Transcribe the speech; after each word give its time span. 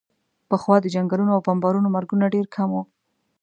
پخوا 0.49 0.75
د 0.81 0.85
جنګونو 0.95 1.31
او 1.35 1.39
بمبارونو 1.47 1.87
مرګونه 1.95 2.25
ډېر 2.35 2.45
کم 2.55 2.69
وو. 2.73 2.83